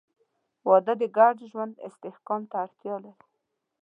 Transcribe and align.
•واده 0.67 0.93
د 1.01 1.03
ګډ 1.17 1.35
ژوند 1.51 1.73
استحکام 1.87 2.41
ته 2.51 2.55
اړتیا 2.65 2.95
لري. 3.03 3.23